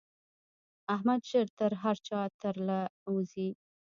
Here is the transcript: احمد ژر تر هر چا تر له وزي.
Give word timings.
احمد 0.95 1.21
ژر 1.29 1.47
تر 1.59 1.71
هر 1.83 1.97
چا 2.07 2.21
تر 2.41 2.55
له 2.67 2.79
وزي. 3.13 3.49